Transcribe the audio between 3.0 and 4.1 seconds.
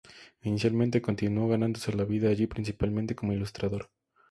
como ilustrador.